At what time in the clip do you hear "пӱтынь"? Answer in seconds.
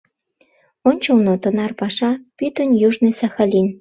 2.37-2.77